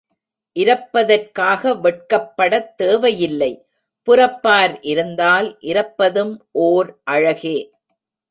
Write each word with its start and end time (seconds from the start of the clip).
இரப்பதற்காக 0.55 1.73
வெட்கப்படத் 1.83 2.73
தேவை 2.75 3.19
இல்லை 3.19 3.65
புரப்பார் 4.07 4.77
இருந்தால் 4.81 5.57
இரப்பதும் 5.61 6.33
ஓர் 6.51 6.89
அழகே. 7.03 7.57